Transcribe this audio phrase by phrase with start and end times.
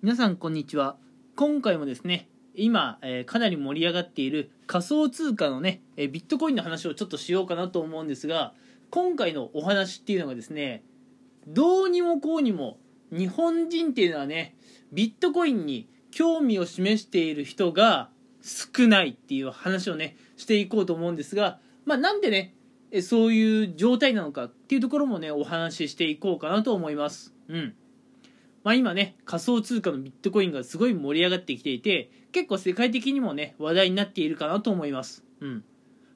[0.00, 0.96] 皆さんこんにちは。
[1.34, 8.54] 今回もですね今、えーかなり盛り上がっている仮想通貨のね、えービットコインの話をちょっとしようかなと思うんですが
[8.90, 10.84] 今回のお話っていうのがですね
[11.48, 12.78] どうにもこうにも
[13.10, 14.54] 日本人っていうのはね
[14.92, 18.08] ビットコインに興味を示している人が
[18.40, 22.54] 少ないっていう話をねしていこうと思うんですがまあなんでね
[23.02, 27.34] そういう状態なのかっていうところもねお話ししていこうかなと思います。
[27.48, 27.74] うん。
[28.68, 35.64] まあ、今ね仮想通貨のビットコインがすごい盛り上がってきていて結構世界的にもね話題になっているかなと思います、うん、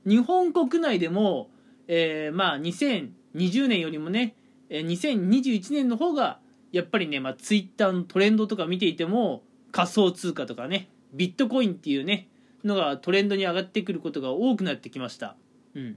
[0.07, 1.49] 日本国内でも、
[1.89, 4.37] えーまあ2020年よりもね
[4.69, 6.41] えー2021年の方が
[6.73, 12.29] やっぱりね、まあ、ツイッターのトレンドとか見ていても仮想通貨とかねビットコインっていうね
[12.65, 15.37] のがトレンドに上がってくることが多くなってきました、
[15.75, 15.97] うん、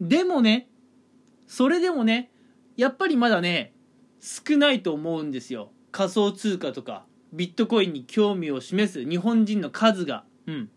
[0.00, 0.68] でもね
[1.48, 2.30] それでもね
[2.76, 3.72] やっぱりまだね
[4.20, 10.24] 少ないと思うんですよ仮想通貨とかビットコインに興味を示す日本人の数が。
[10.46, 10.70] うん。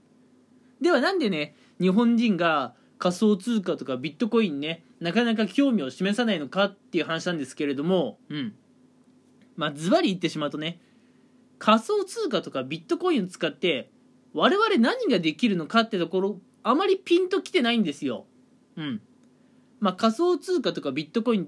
[0.81, 8.17] ではなんでね日本人が仮想通貨とかビットコインねなかなか興味を示さないのかっていう話なんですけれども。
[8.29, 8.53] うん。
[9.55, 10.79] まあズバリ言ってしまうとね
[11.59, 13.91] 仮想通貨とかビットコインを使って
[14.33, 18.25] 我々何ができるのかってところあまりピンときてないんですよ。
[18.77, 19.01] うん。
[19.79, 21.47] まあ仮想通貨とかビットコイン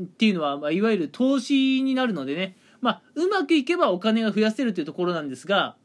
[0.00, 5.76] っていうのは、まあ、いわゆる投資になるのでね、まあ、うまくいけばお金が増やせるというところなんですが、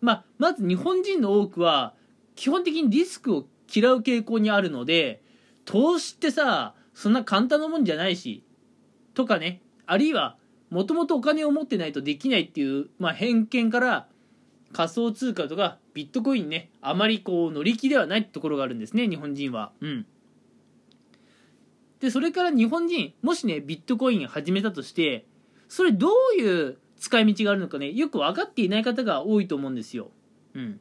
[0.00, 1.94] まあ、まず日本人の多くは
[2.36, 5.22] 基本的にリスクを嫌う傾向にあるので
[5.64, 8.44] 投資ってさそんな簡単なもんじゃないし
[9.14, 10.36] とかねあるいは
[10.70, 14.06] もともとお金を持ってないとできないっていう、まあ、偏見から
[14.72, 19.72] 仮想通貨とかビットコインねあまりこう乗り気ではないところがあるんですね日本人は。
[19.80, 20.06] うん
[22.00, 25.24] でそれから日本人もしねビットコイン始めたとして
[25.74, 30.12] それどういう使い道があるのかねよく分かっていない方が多いと思うんですよ。
[30.54, 30.78] うん。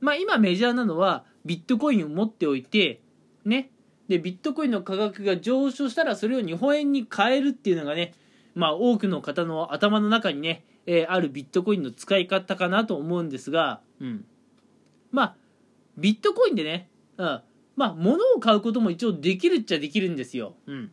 [0.00, 3.02] まあ今メジャーなのはビットコインを持っておいて
[3.44, 3.68] ね
[4.08, 8.14] でビットコインの価格が上昇したらそれを日本円に変えるっていうのがね
[8.54, 14.24] まあ多くの方の頭の中にね、えーあるビットコインの使い方かなと思うんですが、うん。
[15.10, 15.36] まあ
[15.98, 17.42] ビットコインでね、うん、
[17.76, 20.54] まあ、物を買うことも一応できるっちゃできるんですよ。
[20.66, 20.90] うん。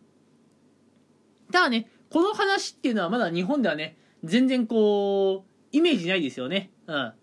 [1.49, 6.71] ただね、この話っていうのはまだ日本ではね、全然こう、イメージないですよね。
[6.87, 7.13] うん。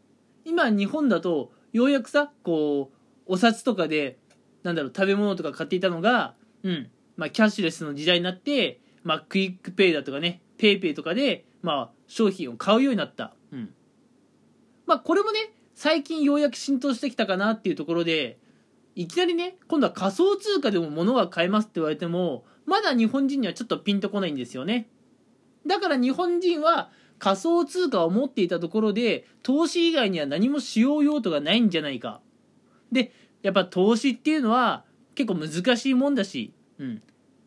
[0.44, 4.18] 今日本だと、ようやくさ、こう、お札とかで、
[4.62, 6.90] なんだろう、食べ物とか買っていたのが、うん。
[7.16, 13.34] まあ、キャッシュレスの時代になって、まあ、クイックペイだとかね、ペイペイとかで、まあ、商品を買うようになった。
[13.52, 13.74] うん。
[14.86, 18.38] まあ、これもね、最近ようやく浸透してきたかなっていうところで、
[18.96, 24.88] いきなりね今度は仮想通貨でも物が買えますって言われてもまだ日本人にはちょっとピンとこないんですよね。
[25.66, 32.20] だから日本人は仮想通貨を持っていたところで投資以外には何もしよう用途がないんじゃないか。
[32.92, 33.12] で
[33.42, 34.84] やっぱ投資っていうのは
[35.14, 37.02] 結構難しいもんだし、うん、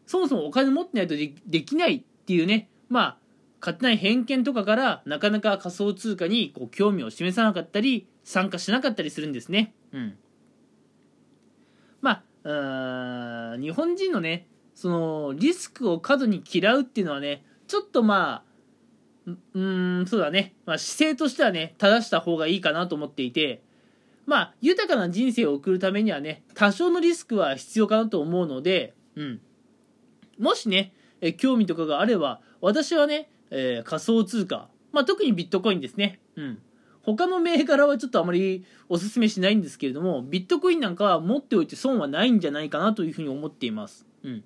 [0.06, 2.70] そもそもお金持ってないとできないっていうね。
[2.90, 3.18] まあ
[3.62, 9.74] 勝手ない偏見とかからなかなか仮想通貨にこう興味を示さなかったり参加しなかったりするんですね。
[9.92, 10.18] うん。
[12.02, 14.48] まあうん日本人のね
[14.80, 18.46] そのリスクを過度に嫌うっていうのはねちょっとま
[19.28, 23.62] あうーんそうだね、まあ、姿勢としてはね正した方がいいかなと思っていて
[24.26, 29.42] まあ豊かな人生を送るためにはね多少のリスクは必要かなと思うので、うん、
[30.40, 36.60] もしねえ興味とかがあれば私はね、えー仮想通貨、まあ、特にビットコインですね、うん、
[37.02, 44.44] 他の銘柄はちょっとあまりおすすめしないんですけれどもビットコインなんかは持っておいて損はないんじゃないかなというふうに思っています、うん、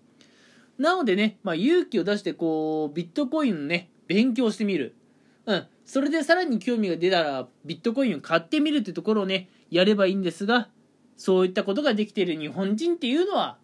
[0.84, 4.98] なのでね、まあ、勇気を出してこうビットコインのね勉強してみる。
[5.46, 5.66] うん。
[5.86, 10.68] それでさらに興味が出たらビットコインを買ってみるってところをねやればいいんですが
[11.16, 13.58] そういったことができている日本人っていうのは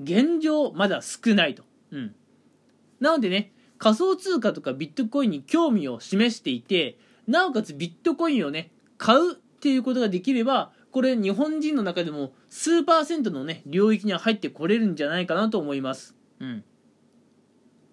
[0.00, 2.14] 現状まだ少ないと、うん、
[3.00, 16.21] なのでね仮想通貨とかビットコインに興味を示していてなおかつビットコインをね買うっていうことができればこれ日本人の中でも数パーセントのね領域には入ってこれるんじゃないかなと思います。
[16.42, 16.64] うん。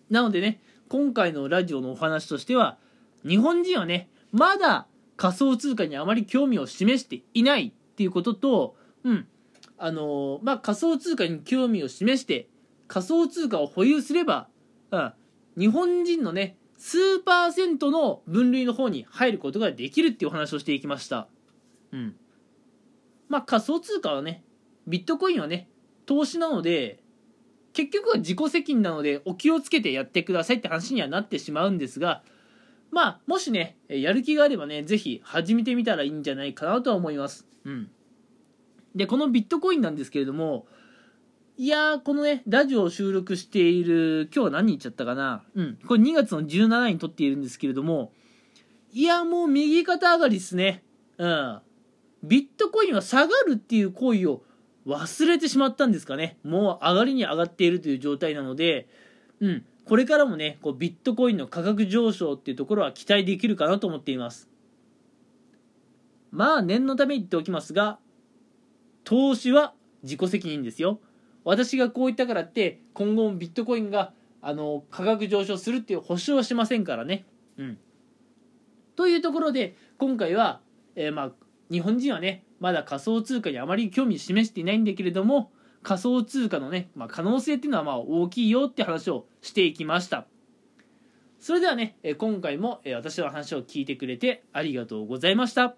[0.10, 0.60] なのでね
[0.90, 2.78] 今回のラジオのお話としては
[3.25, 9.28] 日本人はねまだ仮想通貨にあまり興味を示していないっていうこととうん。
[9.81, 12.50] あのまあ仮想通貨に興味を示して
[12.88, 14.50] 仮想通貨を保有すれば、
[14.92, 15.13] うん、
[15.57, 21.28] 日本人のね数パーセントの分類の方に入ることができるっていうお話をしていきました。
[21.94, 22.16] うん。
[23.30, 24.44] まあ仮想通貨はね
[24.88, 25.69] ビットコインはね
[26.06, 27.00] 投資なので
[27.80, 32.24] 結局は自己責任なのでお気をつけてやってくださいって話にはなってしまうんですが
[32.92, 37.90] まあもしねやる気があればね是非始めてみたらいいんじゃないかなとは思いますうん
[38.96, 40.68] でこのビットコインなんですけれども
[41.58, 45.44] いやー、このね、ラジオを収録している、今日は何日だったかな？
[45.56, 45.78] うん。
[45.86, 48.14] これ2月の17日に撮っているんですけれども、
[48.94, 50.86] いや、もう右肩上がりですね。
[51.18, 51.60] うん。
[52.24, 54.42] ビットコインは下がるっていう行為を
[54.89, 56.38] 忘れてしまったんですかね。
[56.44, 58.88] もう上がりに上がっているという状態なので、
[59.39, 59.65] うん。
[59.86, 64.50] これからもね、こうビットコインの価格上昇っていうところは期待できるかなと思っています。
[66.31, 68.00] まあ、念のため言っておきますが、
[69.03, 71.00] 投資は自己責任ですよ。
[71.44, 77.25] 私がこう言ったからって今後もビットコインがあの価格上昇するっていう保証はしませんからね。
[77.57, 77.77] うん、
[78.95, 80.62] というところで今回は、
[80.95, 81.31] えー、まあ、
[81.71, 85.52] 日本人はねまだ仮想通貨にあまり興味を示していないんだけれども
[85.84, 90.28] 仮想通貨のね、まあ、可能性っていうのはまあ大きいよって話をしていきました。
[91.40, 95.76] それではね、今回も私の話を聞いてくれてありがとうございました。